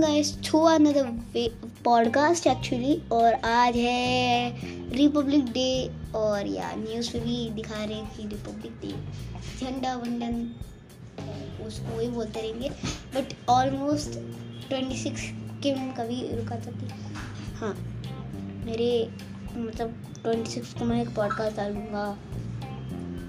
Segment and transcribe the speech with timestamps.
[0.00, 1.06] Guys to another
[1.84, 4.50] podcast actually और आज है
[4.90, 5.70] रिपब्लिक डे
[6.14, 8.92] और या न्यूज़ पे भी दिखा रहे हैं कि रिपब्लिक डे
[9.58, 10.34] झंडा वंडन
[11.66, 12.70] उसको वही बोलते रहेंगे
[13.14, 14.18] बट ऑलमोस्ट
[14.68, 15.22] ट्वेंटी सिक्स
[15.62, 16.72] के मिनट कभी रुका था
[17.56, 17.74] हाँ
[18.66, 18.90] मेरे
[19.56, 22.06] मतलब ट्वेंटी सिक्स को मैं एक पॉडकास्ट डालूँगा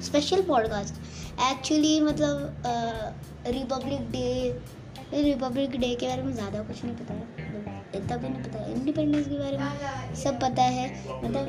[0.00, 1.00] स्पेशल पॉडकास्ट
[1.52, 2.62] एक्चुअली मतलब
[3.46, 4.28] रिपब्लिक डे
[5.12, 7.22] रिपब्लिक डे के बारे में ज़्यादा कुछ नहीं पता है।
[7.94, 10.86] इतना भी नहीं पता है। इंडिपेंडेंस के बारे में सब पता है।
[11.24, 11.48] मतलब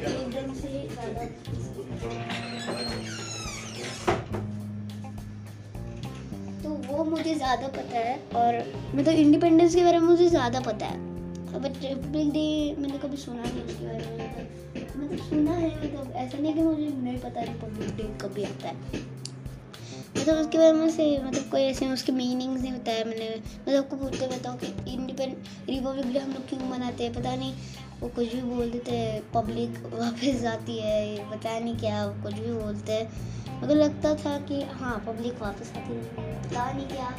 [6.64, 8.58] तो वो मुझे ज़्यादा पता है और
[8.96, 11.10] मतलब इंडिपेंडेंस के बारे में मुझे ज़्यादा पता है।
[11.54, 14.50] बट रिपब्लिक डे मैंने कभी सुना नहीं उसके बारे में।
[14.98, 18.76] मतलब सुना है मतलब ऐसा नहीं कि मुझे नहीं पता रिपब्लिक डे कभी आता है।
[20.18, 23.96] मतलब उसके बारे में से मतलब कोई ऐसे उसके मीनिंग्स नहीं बताया मैंने मतलब आपको
[23.98, 25.36] पूछते बताओ कि इंडिपेंड
[25.70, 27.54] रिपब्लिक डे हम लोग क्यों मनाते हैं पता नहीं
[28.02, 32.34] वो कुछ भी बोल देते हैं पब्लिक वापस जाती है पता नहीं क्या वो कुछ
[32.34, 37.10] भी बोलते हैं मुझे लगता था कि हाँ पब्लिक वापस आती है पता नहीं क्या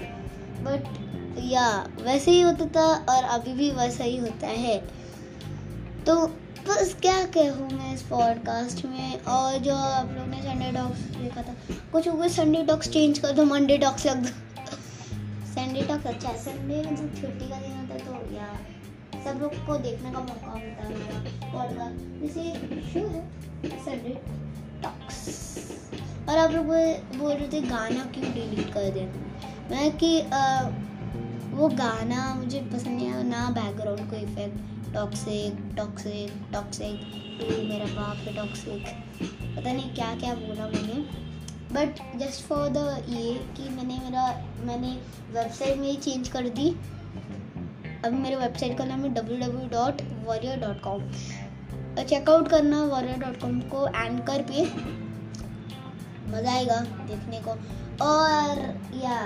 [0.62, 1.66] बट या
[2.00, 4.78] वैसे ही होता था और अभी भी वैसा ही होता है
[6.06, 6.16] तो
[6.68, 9.22] बस क्या कहूँ मैं इस पॉडकास्ट में?
[9.24, 11.54] और जो आप लोग ने संडे डॉक्स देखा था
[11.92, 12.28] कुछ हो गया?
[12.28, 14.28] संडे डॉक्स चेंज कर दो मंडे डॉक्स लग दो।
[15.48, 18.48] संडे डॉक्स अच्छा है। संडे मतलब छुट्टी का दिन होता है तो या
[19.24, 22.42] सब लोग को देखने का मौका मिलता है। पॉडकास्ट जैसे
[22.92, 23.22] शो है
[23.80, 24.14] संडे
[24.82, 25.18] टॉक्स
[26.28, 29.12] और आप लोग बोल रहे थे गाना क्यों डिलीट कर देना?
[29.70, 30.62] मैं कि आ,
[31.52, 36.94] वो गाना मुझे पसंद नहीं आया ना बैकग्राउंड को इफ़ेक्ट टॉक्सिक टॉक्सिक टॉक्सिक
[37.68, 38.86] मेरा बाप है टॉक्सिक
[39.56, 41.00] पता नहीं क्या क्या बोला मैंने।
[41.72, 44.24] बट जस्ट फॉर द ये कि मैंने मेरा,
[44.64, 44.92] मैंने
[45.32, 46.68] वेबसाइट में चेंज कर दी।
[48.04, 51.10] अब मेरे वेबसाइट का नाम है W W dot warrior dot com
[51.98, 54.64] check out करना वॉरियर डॉट कॉम को एंकर पे।
[56.30, 57.50] मज़ा आएगा देखने को।
[58.04, 58.58] और
[58.94, 59.16] या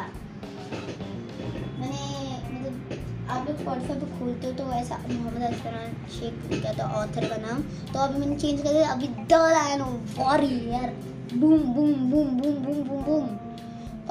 [3.66, 7.62] स्पॉटीफाई पे खोलते हो तो ऐसा मोहम्मद अफरान शेख लिखा था ऑथर का नाम।
[7.92, 9.80] तो अभी मैंने चेंज कर दिया, अभी the lion
[10.18, 10.88] warrior
[11.34, 13.26] boom boom boom boom boom boom boom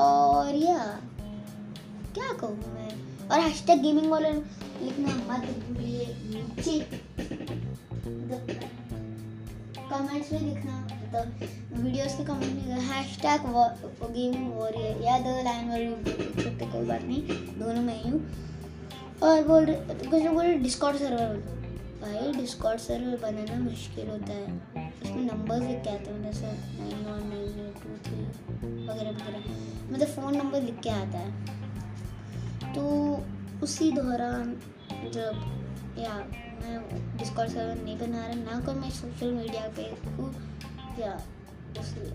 [0.06, 0.80] और या,
[2.16, 2.92] क्या कहूँ मैं?
[3.30, 6.80] और हैशटैग गेमिंग वाले लिखना मत भूलिए, नीचे
[9.90, 11.26] कमेंट्स में लिखना मतलब
[11.74, 13.42] वीडियोस के कमेंट में हैशटैग
[14.12, 15.94] गेमिंग वॉरियर या द लाइन वॉरियर
[16.66, 17.22] कोई बात नहीं,
[17.60, 17.82] दोनों
[19.24, 21.36] और बोल कुछ लोग बोल डिस्कॉर्ड सर्वर
[22.02, 26.48] भाई डिस्कॉर्ड सर्वर बनाना मुश्किल होता है। उसमें नंबर्स लिख के आते हैं, जैसे
[26.80, 32.74] nine one nine eight two three वगैरह वगैरह। मतलब फ़ोन नंबर लिख के आता है।
[32.74, 32.84] तो
[33.64, 34.56] उसी दौरान
[35.14, 35.42] जब,
[36.00, 36.14] या
[36.62, 40.34] मैं डिस्कॉर्ड सर्वर नहीं बना रहा, ना कोई मैं सोशल मीडिया पे हूँ
[41.00, 41.14] या
[41.80, 42.12] उसलिए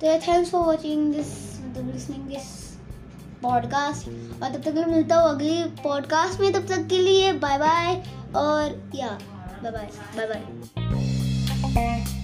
[0.00, 2.69] तो थैंक्स फॉर वॉचिंग दिस मतलब लिसनिंग दिस
[3.42, 4.08] पॉडकास्ट
[4.42, 7.94] और तब तक मैं मिलता हूँ अगली पॉडकास्ट में, तब तक के लिए बाय बाय
[8.36, 9.18] और या
[9.62, 12.19] बाय बाय बाय बाय